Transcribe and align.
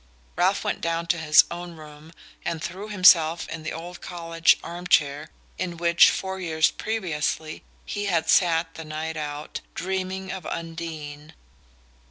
Ralph 0.35 0.63
went 0.63 0.81
down 0.81 1.05
to 1.13 1.19
his 1.19 1.43
own 1.51 1.73
room 1.75 2.11
and 2.43 2.59
threw 2.63 2.89
himself 2.89 3.47
in 3.49 3.61
the 3.61 3.71
old 3.71 4.01
college 4.01 4.57
arm 4.63 4.87
chair 4.87 5.29
in 5.59 5.77
which, 5.77 6.09
four 6.09 6.39
years 6.39 6.71
previously, 6.71 7.61
he 7.85 8.05
had 8.05 8.27
sat 8.27 8.73
the 8.73 8.83
night 8.83 9.15
out, 9.15 9.61
dreaming 9.75 10.31
of 10.31 10.47
Undine. 10.47 11.33